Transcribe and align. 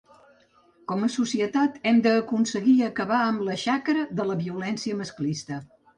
Com 0.91 1.03
a 1.07 1.09
societat 1.15 1.77
hem 1.91 1.99
d’aconseguir 2.07 2.75
acabar 2.87 3.19
amb 3.27 3.47
la 3.51 3.59
xacra 3.65 4.07
de 4.21 4.27
la 4.31 4.39
violència 4.45 4.99
masclista. 5.03 5.61